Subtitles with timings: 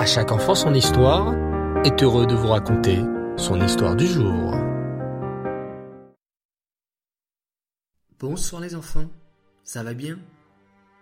[0.00, 1.34] À chaque enfant son histoire
[1.84, 3.04] est heureux de vous raconter
[3.36, 4.54] son histoire du jour.
[8.18, 9.10] Bonsoir les enfants,
[9.62, 10.18] ça va bien?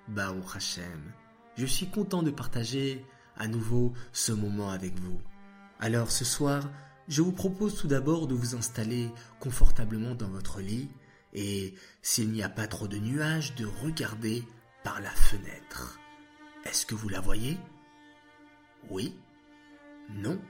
[0.09, 1.13] Baruch Hashem,
[1.57, 3.07] je suis content de partager
[3.37, 5.21] à nouveau ce moment avec vous.
[5.79, 6.69] Alors ce soir,
[7.07, 10.89] je vous propose tout d'abord de vous installer confortablement dans votre lit
[11.35, 11.73] et,
[12.03, 14.43] s'il n'y a pas trop de nuages, de regarder
[14.83, 16.01] par la fenêtre.
[16.65, 17.59] Est-ce que vous la voyez?
[18.91, 19.15] Oui
[20.11, 20.41] Non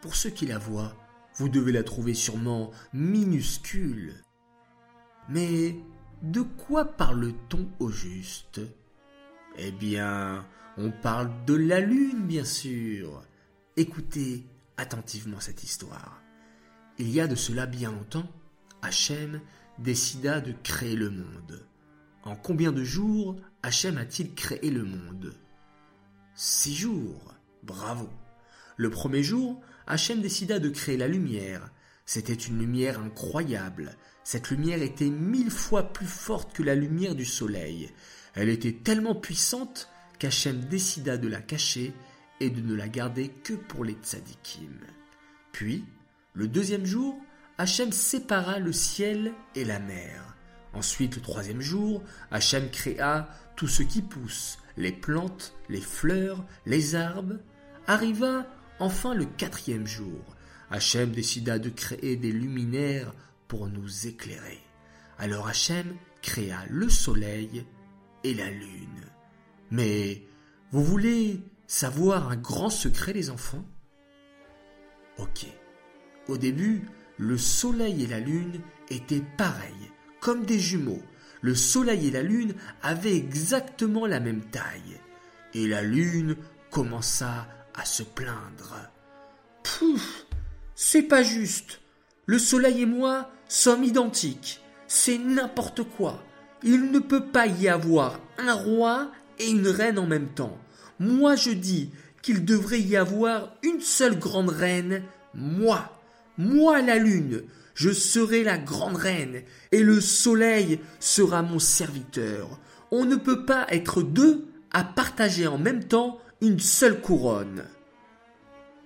[0.00, 0.94] Pour ceux qui la voient,
[1.34, 4.14] vous devez la trouver sûrement minuscule.
[5.28, 5.76] Mais
[6.22, 8.60] de quoi parle-t-on au juste?
[9.58, 13.22] Eh bien, on parle de la lune, bien sûr.
[13.76, 14.46] Écoutez
[14.76, 16.22] attentivement cette histoire.
[16.98, 18.28] Il y a de cela bien longtemps,
[18.82, 19.40] Hachem
[19.78, 21.66] décida de créer le monde.
[22.24, 25.34] En combien de jours Hachem a-t-il créé le monde?
[26.38, 27.34] Six jours.
[27.62, 28.10] Bravo.
[28.76, 31.70] Le premier jour, Hachem décida de créer la lumière.
[32.04, 33.96] C'était une lumière incroyable.
[34.22, 37.90] Cette lumière était mille fois plus forte que la lumière du soleil.
[38.34, 39.88] Elle était tellement puissante
[40.18, 41.94] qu'Hachem décida de la cacher
[42.40, 44.78] et de ne la garder que pour les tzadikim.
[45.52, 45.86] Puis,
[46.34, 47.18] le deuxième jour,
[47.56, 50.36] Hachem sépara le ciel et la mer.
[50.74, 56.94] Ensuite, le troisième jour, Hachem créa tout ce qui pousse, les plantes, les fleurs, les
[56.94, 57.36] arbres.
[57.86, 58.46] Arriva
[58.78, 60.36] enfin le quatrième jour.
[60.70, 63.14] Hachem décida de créer des luminaires
[63.48, 64.60] pour nous éclairer.
[65.18, 67.64] Alors Hachem créa le soleil
[68.24, 69.04] et la lune.
[69.70, 70.22] Mais
[70.72, 73.64] vous voulez savoir un grand secret, les enfants?
[75.18, 75.46] Ok.
[76.28, 76.82] Au début,
[77.18, 78.60] le soleil et la lune
[78.90, 81.02] étaient pareils, comme des jumeaux.
[81.40, 85.00] Le soleil et la lune avaient exactement la même taille.
[85.54, 86.36] Et la lune
[86.70, 88.76] commença à se plaindre.
[89.62, 90.26] Pouf
[90.74, 91.80] C'est pas juste.
[92.26, 94.60] Le soleil et moi sommes identiques.
[94.88, 96.22] C'est n'importe quoi.
[96.62, 100.58] Il ne peut pas y avoir un roi et une reine en même temps.
[100.98, 101.90] Moi je dis
[102.22, 105.02] qu'il devrait y avoir une seule grande reine,
[105.34, 106.02] moi,
[106.38, 107.44] moi la lune,
[107.76, 112.58] je serai la grande reine, et le soleil sera mon serviteur.
[112.90, 117.64] On ne peut pas être deux à partager en même temps une seule couronne.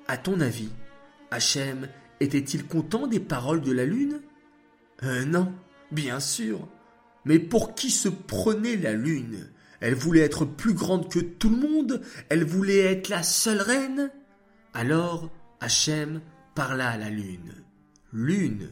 [0.08, 0.70] À ton avis,
[1.30, 4.20] Hachem était-il content des paroles de la lune?
[5.04, 5.52] Euh, Non,
[5.92, 6.66] bien sûr.
[7.24, 9.48] Mais pour qui se prenait la lune?
[9.78, 14.10] Elle voulait être plus grande que tout le monde, elle voulait être la seule reine?
[14.74, 15.30] Alors
[15.60, 16.20] Hachem
[16.56, 17.54] parla à la lune.
[18.12, 18.68] Lune,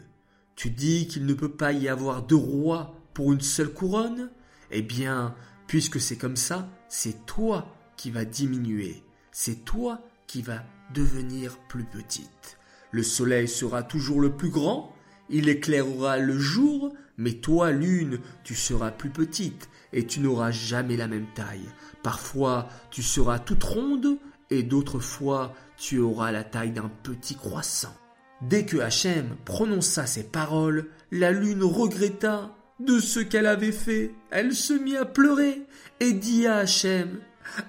[0.58, 4.28] tu dis qu'il ne peut pas y avoir deux rois pour une seule couronne?
[4.72, 5.36] Eh bien,
[5.68, 11.84] puisque c'est comme ça, c'est toi qui vas diminuer, c'est toi qui vas devenir plus
[11.84, 12.58] petite.
[12.90, 14.92] Le soleil sera toujours le plus grand,
[15.28, 20.96] il éclairera le jour, mais toi, lune, tu seras plus petite, et tu n'auras jamais
[20.96, 21.68] la même taille.
[22.02, 24.18] Parfois, tu seras toute ronde,
[24.50, 27.94] et d'autres fois, tu auras la taille d'un petit croissant.
[28.40, 34.12] Dès que Hachem prononça ces paroles, la lune regretta de ce qu'elle avait fait.
[34.30, 35.62] Elle se mit à pleurer
[36.00, 37.20] et dit à Hachem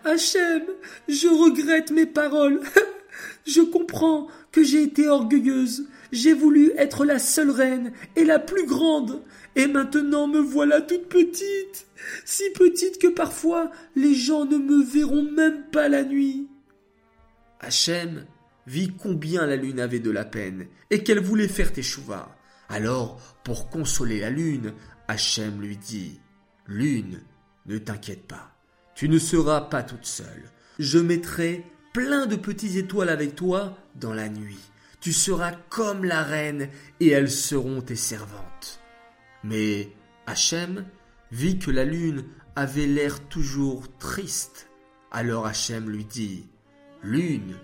[0.06, 0.64] Hachem,
[1.08, 2.62] je regrette mes paroles.
[3.48, 5.88] je comprends que j'ai été orgueilleuse.
[6.12, 9.22] J'ai voulu être la seule reine et la plus grande,
[9.56, 11.86] et maintenant me voilà toute petite,
[12.26, 16.48] si petite que parfois les gens ne me verront même pas la nuit.
[18.70, 22.38] Vit combien la lune avait de la peine et qu'elle voulait faire teshuva.
[22.70, 24.74] Alors, pour consoler la lune,
[25.08, 26.20] Hachem lui dit
[26.68, 27.20] Lune,
[27.66, 28.56] ne t'inquiète pas,
[28.94, 30.52] tu ne seras pas toute seule.
[30.78, 34.60] Je mettrai plein de petites étoiles avec toi dans la nuit.
[35.02, 36.70] Tu seras comme la reine
[37.00, 38.80] et elles seront tes servantes.
[39.44, 39.90] Mais
[40.28, 40.86] Hachem
[41.32, 42.26] vit que la lune
[42.56, 44.70] avait l'air toujours triste.
[45.12, 46.46] Alors Hachem lui dit
[47.02, 47.56] Lune,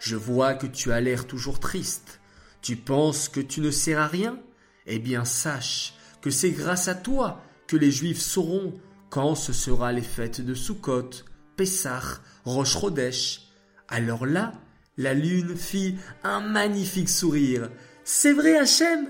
[0.00, 2.20] je vois que tu as l'air toujours triste.
[2.62, 4.40] Tu penses que tu ne sers à rien?
[4.86, 8.74] Eh bien, sache que c'est grâce à toi que les Juifs sauront
[9.10, 11.10] quand ce sera les fêtes de Sukkot,
[11.56, 12.02] Pessah,
[12.44, 13.42] Rosh Chodesh.
[13.88, 14.52] Alors là,
[14.96, 17.70] la lune fit un magnifique sourire.
[18.04, 19.08] C'est vrai, Hachem?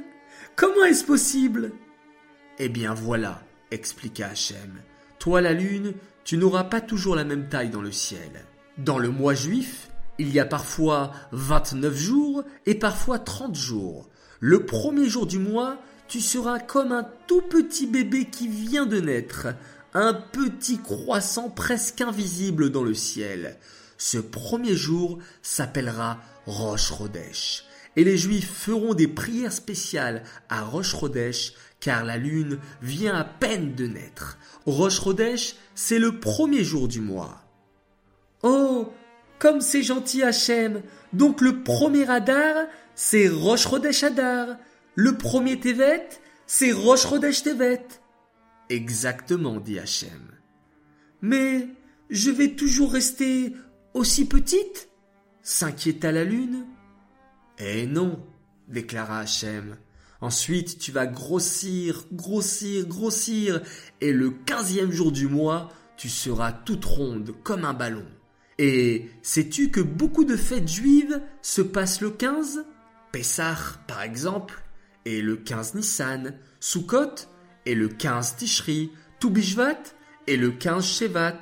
[0.56, 1.72] Comment est-ce possible?
[2.58, 4.80] Eh bien voilà, expliqua Hachem.
[5.18, 5.94] Toi, la lune,
[6.24, 8.44] tu n'auras pas toujours la même taille dans le ciel.
[8.78, 9.89] Dans le mois juif,
[10.20, 14.10] il y a parfois 29 jours et parfois 30 jours.
[14.38, 15.78] Le premier jour du mois,
[16.08, 19.48] tu seras comme un tout petit bébé qui vient de naître,
[19.94, 23.56] un petit croissant presque invisible dans le ciel.
[23.96, 27.64] Ce premier jour s'appellera Rosh Chodesh.
[27.96, 33.24] Et les Juifs feront des prières spéciales à Rosh Chodesh car la lune vient à
[33.24, 34.36] peine de naître.
[34.66, 37.42] Rosh Chodesh, c'est le premier jour du mois.
[38.42, 38.92] Oh,
[39.40, 40.82] comme c'est gentil Hachem.
[41.12, 44.04] Donc le premier Adar, c'est Rosh Chodesh.
[44.94, 46.08] Le premier Tevet,
[46.46, 47.86] c'est Rosh Chodesh Tevet.
[48.68, 50.30] Exactement, dit Hachem.
[51.22, 51.68] Mais
[52.10, 53.56] je vais toujours rester
[53.94, 54.88] aussi petite
[55.42, 56.66] s'inquiéta la lune.
[57.58, 58.24] Eh non,
[58.68, 59.76] déclara Hachem.
[60.20, 63.62] Ensuite, tu vas grossir, grossir, grossir,
[64.02, 68.06] et le quinzième jour du mois, tu seras toute ronde comme un ballon.
[68.62, 72.66] Et sais-tu que beaucoup de fêtes juives se passent le 15
[73.10, 73.56] Pessah,
[73.88, 74.62] par exemple,
[75.06, 77.26] et le 15 Nissan, Sukkot,
[77.64, 79.80] et le 15 Tishri, Toubishvat,
[80.26, 81.40] et le 15 Shevat.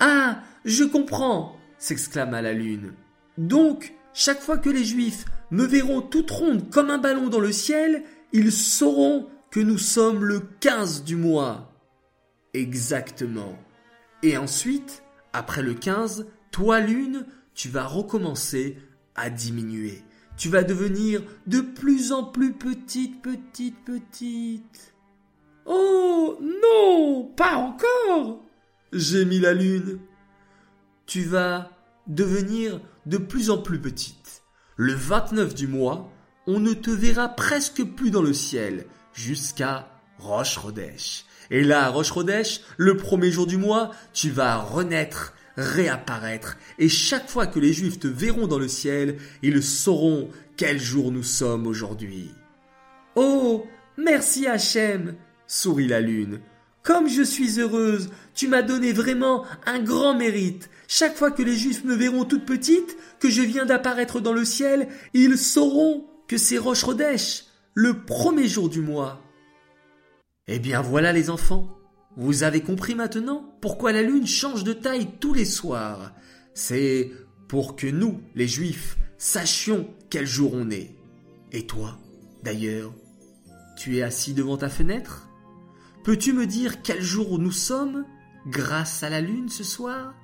[0.00, 2.94] Ah, je comprends s'exclama la lune.
[3.36, 7.52] Donc, chaque fois que les Juifs me verront toute ronde comme un ballon dans le
[7.52, 11.72] ciel, ils sauront que nous sommes le 15 du mois.
[12.54, 13.56] Exactement.
[14.24, 15.04] Et ensuite,
[15.38, 17.24] après le 15, toi, lune,
[17.54, 18.76] tu vas recommencer
[19.14, 20.02] à diminuer.
[20.36, 24.94] Tu vas devenir de plus en plus petite, petite, petite.
[25.64, 28.44] Oh non, pas encore
[28.92, 30.00] gémit la lune.
[31.06, 31.70] Tu vas
[32.06, 34.42] devenir de plus en plus petite.
[34.76, 36.10] Le 29 du mois,
[36.46, 41.24] on ne te verra presque plus dans le ciel jusqu'à Roche Rodèche.
[41.50, 46.56] Et là, Roche Rodèche, le premier jour du mois, tu vas renaître, réapparaître.
[46.78, 51.10] Et chaque fois que les Juifs te verront dans le ciel, ils sauront quel jour
[51.10, 52.30] nous sommes aujourd'hui.
[53.14, 53.66] Oh,
[53.96, 55.14] merci Hachem,
[55.46, 56.40] sourit la lune.
[56.82, 60.70] Comme je suis heureuse, tu m'as donné vraiment un grand mérite.
[60.86, 64.44] Chaque fois que les Juifs me verront toute petite, que je viens d'apparaître dans le
[64.44, 67.44] ciel, ils sauront que c'est Roche Rodèche,
[67.74, 69.20] le premier jour du mois.
[70.50, 71.78] Eh bien voilà les enfants,
[72.16, 76.14] vous avez compris maintenant pourquoi la lune change de taille tous les soirs.
[76.54, 77.12] C'est
[77.48, 80.96] pour que nous, les Juifs, sachions quel jour on est.
[81.52, 81.98] Et toi,
[82.42, 82.94] d'ailleurs,
[83.76, 85.28] tu es assis devant ta fenêtre?
[86.02, 88.06] Peux-tu me dire quel jour nous sommes
[88.46, 90.14] grâce à la lune ce soir?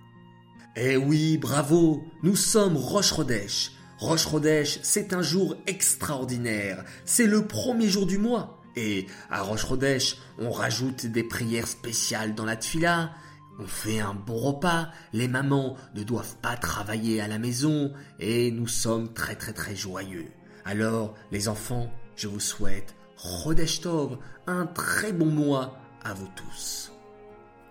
[0.74, 3.72] Eh oui, bravo, nous sommes Roche Rodèche.
[3.98, 6.82] Roche Rodèche, c'est un jour extraordinaire.
[7.04, 8.63] C'est le premier jour du mois.
[8.76, 13.12] Et à Roche Rodèche, on rajoute des prières spéciales dans la tfila.
[13.58, 14.88] On fait un bon repas.
[15.12, 17.92] Les mamans ne doivent pas travailler à la maison.
[18.18, 20.26] Et nous sommes très très très joyeux.
[20.64, 26.92] Alors, les enfants, je vous souhaite Rodèche Tov, un très bon mois à vous tous.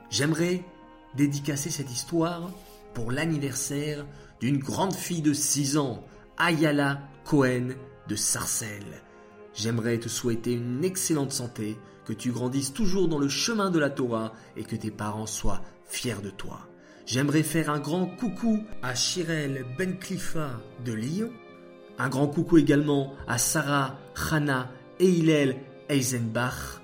[0.10, 0.64] J'aimerais
[1.16, 2.52] dédicacer cette histoire
[2.94, 4.06] pour l'anniversaire
[4.40, 6.04] d'une grande fille de 6 ans,
[6.38, 7.70] Ayala Cohen
[8.08, 9.02] de Sarcelles.
[9.56, 13.90] J'aimerais te souhaiter une excellente santé, que tu grandisses toujours dans le chemin de la
[13.90, 16.68] Torah et que tes parents soient fiers de toi.
[17.06, 21.32] J'aimerais faire un grand coucou à Shirel Benklifa de Lyon,
[21.98, 24.00] un grand coucou également à Sarah,
[24.32, 24.70] Hannah
[25.00, 25.58] et Hillel
[25.90, 26.82] Eisenbach,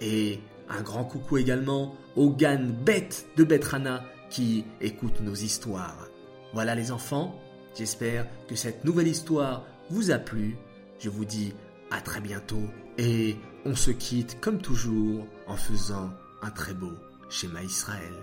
[0.00, 6.08] et un grand coucou également au Gan Bet de Betrana qui écoutent nos histoires.
[6.52, 7.40] Voilà les enfants,
[7.76, 10.56] j'espère que cette nouvelle histoire vous a plu.
[10.98, 11.54] Je vous dis
[11.90, 12.68] à très bientôt
[12.98, 16.10] et on se quitte comme toujours en faisant
[16.42, 16.92] un très beau
[17.28, 18.14] schéma Israël.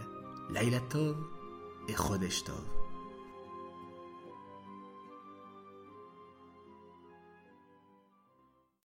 [0.50, 1.16] Laila Tov
[1.88, 2.77] et Chodesh Tov.